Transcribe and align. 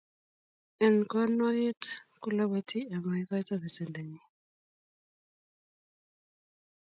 eng 0.85 0.99
konwagit 1.11 1.81
ko 2.21 2.27
lapati 2.37 2.79
amakoito 2.95 3.53
pesendo 3.61 3.99
nyi 4.09 4.21